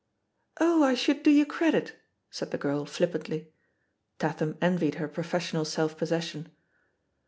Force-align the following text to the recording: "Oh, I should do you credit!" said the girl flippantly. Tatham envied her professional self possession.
"Oh, 0.59 0.81
I 0.83 0.95
should 0.95 1.21
do 1.21 1.29
you 1.29 1.45
credit!" 1.45 1.95
said 2.31 2.49
the 2.49 2.57
girl 2.57 2.87
flippantly. 2.87 3.53
Tatham 4.17 4.57
envied 4.59 4.95
her 4.95 5.07
professional 5.07 5.63
self 5.63 5.95
possession. 5.95 6.49